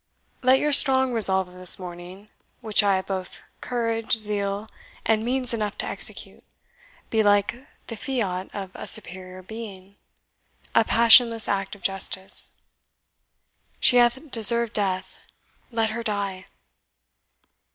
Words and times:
Let 0.41 0.57
your 0.57 0.71
strong 0.71 1.13
resolve 1.13 1.47
of 1.47 1.53
this 1.53 1.77
morning, 1.77 2.29
which 2.59 2.81
I 2.81 2.95
have 2.95 3.05
both 3.05 3.43
courage, 3.61 4.13
zeal, 4.15 4.67
and 5.05 5.23
means 5.23 5.53
enough 5.53 5.77
to 5.77 5.85
execute, 5.85 6.43
be 7.11 7.21
like 7.21 7.67
the 7.85 7.95
fiat 7.95 8.49
of 8.51 8.71
a 8.73 8.87
superior 8.87 9.43
being, 9.43 9.97
a 10.73 10.83
passionless 10.83 11.47
act 11.47 11.75
of 11.75 11.83
justice. 11.83 12.49
She 13.79 13.97
hath 13.97 14.31
deserved 14.31 14.73
death 14.73 15.19
let 15.69 15.91
her 15.91 16.01
die!" 16.01 16.45